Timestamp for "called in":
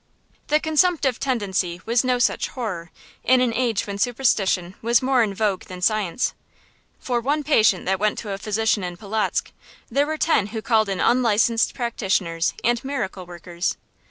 10.63-10.99